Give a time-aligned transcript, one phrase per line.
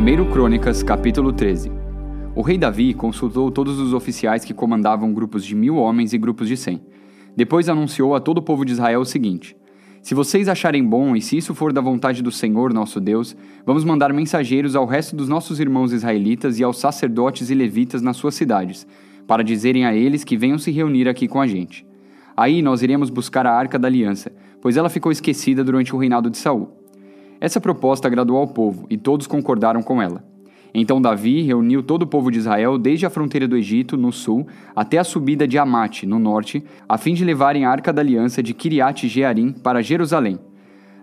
[0.00, 1.70] 1 Crônicas, capítulo 13
[2.34, 6.48] O rei Davi consultou todos os oficiais que comandavam grupos de mil homens e grupos
[6.48, 6.80] de cem.
[7.36, 9.54] Depois anunciou a todo o povo de Israel o seguinte:
[10.00, 13.36] Se vocês acharem bom e se isso for da vontade do Senhor nosso Deus,
[13.66, 18.16] vamos mandar mensageiros ao resto dos nossos irmãos israelitas e aos sacerdotes e levitas nas
[18.16, 18.86] suas cidades,
[19.26, 21.86] para dizerem a eles que venham se reunir aqui com a gente.
[22.34, 26.30] Aí nós iremos buscar a arca da aliança, pois ela ficou esquecida durante o reinado
[26.30, 26.79] de Saul.
[27.40, 30.22] Essa proposta agradou ao povo, e todos concordaram com ela.
[30.74, 34.46] Então Davi reuniu todo o povo de Israel desde a fronteira do Egito, no sul,
[34.76, 38.42] até a subida de Amate, no norte, a fim de levarem a arca da aliança
[38.42, 40.38] de Kiriat Jearim para Jerusalém.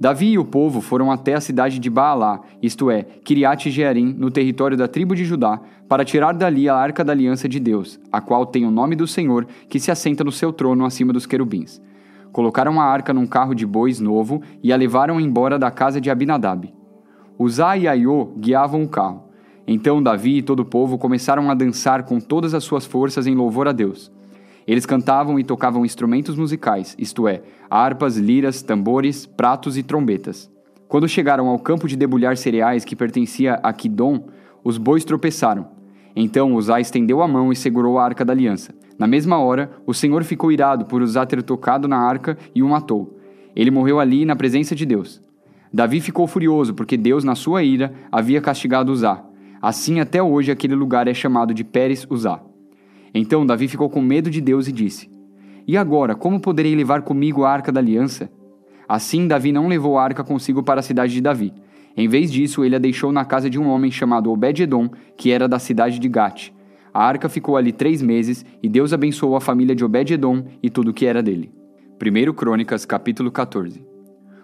[0.00, 4.32] Davi e o povo foram até a cidade de Baalá, isto é, Kiriat Jearim, no
[4.32, 8.20] território da tribo de Judá, para tirar dali a arca da aliança de Deus, a
[8.20, 11.80] qual tem o nome do Senhor, que se assenta no seu trono acima dos querubins.
[12.32, 16.10] Colocaram a arca num carro de bois novo e a levaram embora da casa de
[16.10, 16.72] Abinadab.
[17.38, 19.24] Uzá e Aiô guiavam o carro.
[19.66, 23.34] Então Davi e todo o povo começaram a dançar com todas as suas forças em
[23.34, 24.10] louvor a Deus.
[24.66, 30.50] Eles cantavam e tocavam instrumentos musicais, isto é, harpas, liras, tambores, pratos e trombetas.
[30.88, 34.26] Quando chegaram ao campo de debulhar cereais que pertencia a Quidom,
[34.62, 35.68] os bois tropeçaram.
[36.14, 38.74] Então Uzá estendeu a mão e segurou a arca da aliança.
[39.02, 42.68] Na mesma hora, o Senhor ficou irado por Uzá ter tocado na arca e o
[42.68, 43.18] matou.
[43.56, 45.20] Ele morreu ali na presença de Deus.
[45.72, 49.24] Davi ficou furioso porque Deus, na sua ira, havia castigado Uzá.
[49.60, 52.40] Assim, até hoje, aquele lugar é chamado de Pérez Uzá.
[53.12, 55.10] Então Davi ficou com medo de Deus e disse:
[55.66, 58.30] E agora, como poderei levar comigo a arca da aliança?
[58.88, 61.52] Assim, Davi não levou a arca consigo para a cidade de Davi.
[61.96, 65.48] Em vez disso, ele a deixou na casa de um homem chamado Obed-Edom, que era
[65.48, 66.52] da cidade de Gate.
[66.94, 70.90] A arca ficou ali três meses e Deus abençoou a família de Obed-Edom e tudo
[70.90, 71.50] o que era dele.
[72.00, 73.82] 1 Crônicas, capítulo 14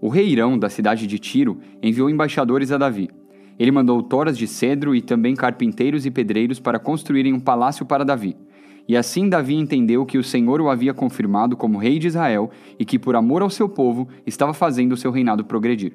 [0.00, 3.10] O rei Irão, da cidade de Tiro, enviou embaixadores a Davi.
[3.58, 8.06] Ele mandou toras de cedro e também carpinteiros e pedreiros para construírem um palácio para
[8.06, 8.34] Davi.
[8.88, 12.86] E assim Davi entendeu que o Senhor o havia confirmado como rei de Israel e
[12.86, 15.92] que, por amor ao seu povo, estava fazendo o seu reinado progredir.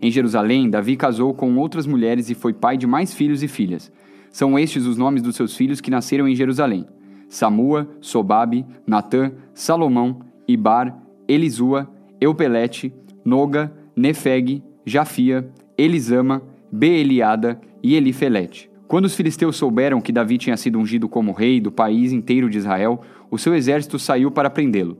[0.00, 3.92] Em Jerusalém, Davi casou com outras mulheres e foi pai de mais filhos e filhas.
[4.30, 6.86] São estes os nomes dos seus filhos que nasceram em Jerusalém:
[7.28, 10.96] Samua, Sobabe, Natã, Salomão, Ibar,
[11.28, 11.88] Elisua,
[12.20, 12.92] Eupelete,
[13.24, 18.70] Noga, Nefeg, Jafia, Elisama, Beeliada e Elifelete.
[18.86, 22.58] Quando os filisteus souberam que Davi tinha sido ungido como rei do país inteiro de
[22.58, 23.00] Israel,
[23.30, 24.96] o seu exército saiu para prendê-lo.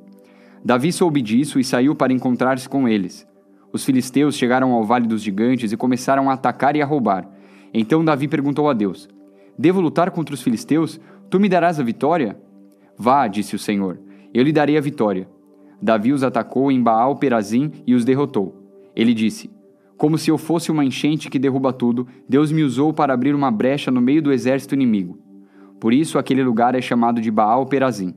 [0.65, 3.27] Davi soube disso e saiu para encontrar-se com eles.
[3.73, 7.29] Os filisteus chegaram ao Vale dos Gigantes e começaram a atacar e a roubar.
[7.73, 9.09] Então Davi perguntou a Deus:
[9.59, 11.01] Devo lutar contra os filisteus?
[11.31, 12.39] Tu me darás a vitória?
[12.97, 13.99] Vá, disse o Senhor,
[14.33, 15.29] eu lhe darei a vitória.
[15.81, 18.55] Davi os atacou em Baal Perazim e os derrotou.
[18.95, 19.51] Ele disse:
[19.97, 23.51] Como se eu fosse uma enchente que derruba tudo, Deus me usou para abrir uma
[23.51, 25.19] brecha no meio do exército inimigo.
[25.79, 28.15] Por isso aquele lugar é chamado de Baal Perazim.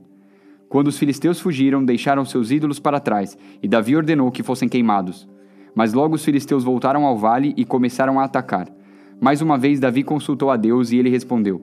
[0.68, 5.28] Quando os filisteus fugiram, deixaram seus ídolos para trás, e Davi ordenou que fossem queimados.
[5.74, 8.68] Mas logo os filisteus voltaram ao vale e começaram a atacar.
[9.20, 11.60] Mais uma vez Davi consultou a Deus e ele respondeu: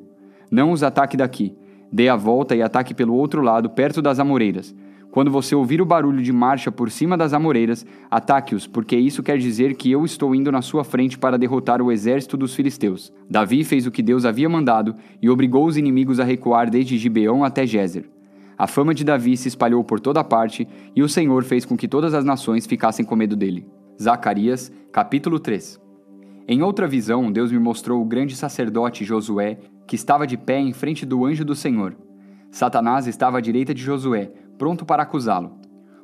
[0.52, 1.56] Não os ataque daqui.
[1.92, 4.76] Dê a volta e ataque pelo outro lado, perto das amoreiras.
[5.10, 9.40] Quando você ouvir o barulho de marcha por cima das amoreiras, ataque-os, porque isso quer
[9.40, 13.12] dizer que eu estou indo na sua frente para derrotar o exército dos filisteus.
[13.28, 17.44] Davi fez o que Deus havia mandado e obrigou os inimigos a recuar desde Gibeão
[17.44, 18.08] até Gézer.
[18.56, 21.88] A fama de Davi se espalhou por toda parte e o Senhor fez com que
[21.88, 23.66] todas as nações ficassem com medo dele.
[24.00, 25.87] Zacarias, capítulo 3
[26.50, 30.72] em outra visão, Deus me mostrou o grande sacerdote Josué, que estava de pé em
[30.72, 31.98] frente do anjo do Senhor.
[32.50, 35.58] Satanás estava à direita de Josué, pronto para acusá-lo.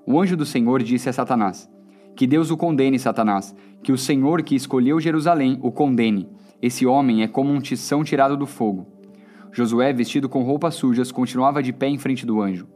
[0.05, 1.71] O anjo do Senhor disse a Satanás:
[2.13, 6.27] Que Deus o condene, Satanás, que o Senhor que escolheu Jerusalém o condene.
[6.61, 8.85] Esse homem é como um tição tirado do fogo.
[9.53, 12.67] Josué, vestido com roupas sujas, continuava de pé em frente do anjo.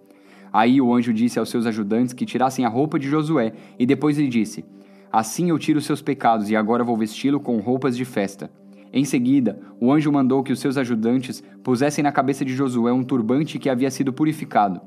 [0.54, 4.18] Aí o anjo disse aos seus ajudantes que tirassem a roupa de Josué e depois
[4.18, 4.64] lhe disse:
[5.12, 8.52] Assim eu tiro seus pecados e agora vou vesti-lo com roupas de festa.
[8.92, 13.04] Em seguida, o anjo mandou que os seus ajudantes pusessem na cabeça de Josué um
[13.04, 14.82] turbante que havia sido purificado.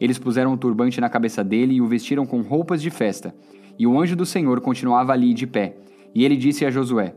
[0.00, 3.34] Eles puseram o turbante na cabeça dele e o vestiram com roupas de festa.
[3.78, 5.76] E o anjo do Senhor continuava ali de pé.
[6.14, 7.14] E ele disse a Josué: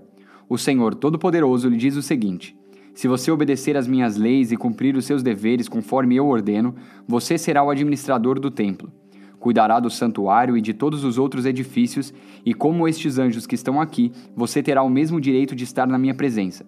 [0.48, 2.56] O Senhor Todo-Poderoso lhe diz o seguinte:
[2.94, 6.76] Se você obedecer às minhas leis e cumprir os seus deveres conforme eu ordeno,
[7.08, 8.92] você será o administrador do templo
[9.48, 12.14] cuidará do santuário e de todos os outros edifícios,
[12.46, 15.98] e como estes anjos que estão aqui, você terá o mesmo direito de estar na
[15.98, 16.66] minha presença.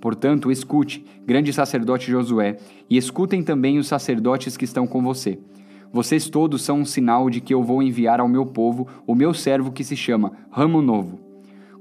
[0.00, 2.56] Portanto, escute, grande sacerdote Josué,
[2.88, 5.38] e escutem também os sacerdotes que estão com você.
[5.92, 9.34] Vocês todos são um sinal de que eu vou enviar ao meu povo o meu
[9.34, 11.20] servo que se chama Ramo Novo.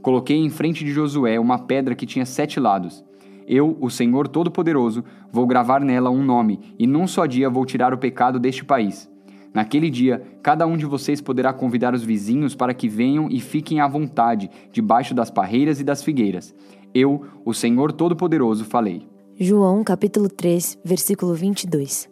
[0.02, 3.02] Coloquei em frente de Josué uma pedra que tinha sete lados.
[3.48, 5.02] Eu, o Senhor Todo-Poderoso,
[5.32, 9.10] vou gravar nela um nome, e num só dia vou tirar o pecado deste país.
[9.54, 13.82] Naquele dia, cada um de vocês poderá convidar os vizinhos para que venham e fiquem
[13.82, 16.56] à vontade, debaixo das parreiras e das figueiras.
[16.94, 19.08] Eu, o Senhor Todo-Poderoso, falei.
[19.38, 22.10] João capítulo 3, versículo 22.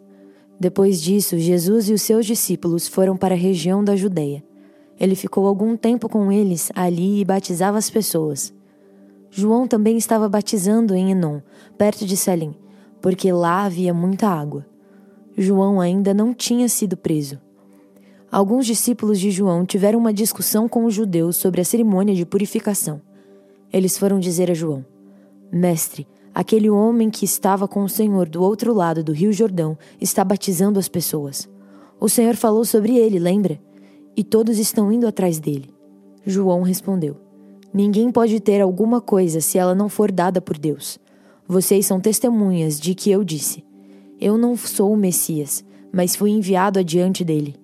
[0.58, 4.44] Depois disso, Jesus e os seus discípulos foram para a região da Judéia.
[4.98, 8.52] Ele ficou algum tempo com eles ali e batizava as pessoas.
[9.30, 11.40] João também estava batizando em Enon,
[11.78, 12.54] perto de Salim,
[13.00, 14.66] porque lá havia muita água.
[15.36, 17.40] João ainda não tinha sido preso.
[18.30, 23.00] Alguns discípulos de João tiveram uma discussão com os judeus sobre a cerimônia de purificação.
[23.72, 24.84] Eles foram dizer a João:
[25.50, 30.22] Mestre, aquele homem que estava com o Senhor do outro lado do rio Jordão está
[30.22, 31.48] batizando as pessoas.
[31.98, 33.60] O Senhor falou sobre ele, lembra?
[34.16, 35.70] E todos estão indo atrás dele.
[36.24, 37.16] João respondeu:
[37.72, 40.98] Ninguém pode ter alguma coisa se ela não for dada por Deus.
[41.48, 43.64] Vocês são testemunhas de que eu disse.
[44.20, 47.56] Eu não sou o Messias, mas fui enviado adiante dele.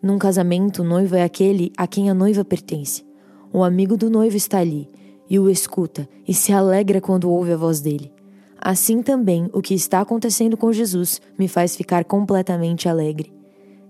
[0.00, 3.04] Num casamento, o noivo é aquele a quem a noiva pertence.
[3.52, 4.88] O amigo do noivo está ali
[5.28, 8.12] e o escuta e se alegra quando ouve a voz dele.
[8.60, 13.32] Assim também o que está acontecendo com Jesus me faz ficar completamente alegre.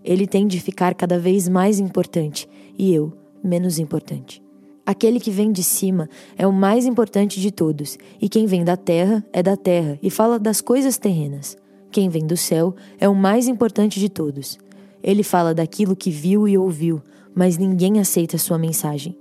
[0.03, 2.49] Ele tem de ficar cada vez mais importante
[2.79, 3.13] e eu
[3.43, 4.43] menos importante.
[4.87, 8.77] Aquele que vem de cima é o mais importante de todos, e quem vem da
[8.77, 11.57] terra é da terra e fala das coisas terrenas.
[11.95, 14.59] Quem vem do céu é o mais importante de todos.
[15.01, 17.01] Ele fala daquilo que viu e ouviu,
[17.33, 19.17] mas ninguém aceita sua mensagem.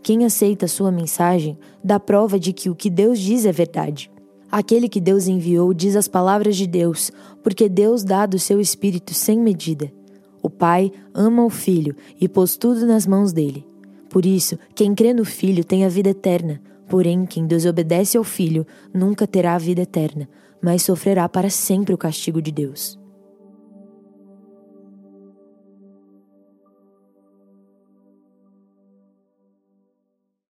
[0.00, 4.12] Quem aceita sua mensagem dá prova de que o que Deus diz é verdade.
[4.48, 7.10] Aquele que Deus enviou diz as palavras de Deus,
[7.42, 9.90] porque Deus dá do seu espírito sem medida.
[10.40, 13.66] O Pai ama o Filho e pôs tudo nas mãos dele.
[14.08, 18.64] Por isso, quem crê no Filho tem a vida eterna, porém, quem desobedece ao Filho
[18.94, 20.28] nunca terá a vida eterna,
[20.64, 23.03] mas sofrerá para sempre o castigo de Deus.